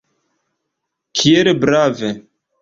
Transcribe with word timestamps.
Kiel 1.19 1.47
brave! 1.65 2.11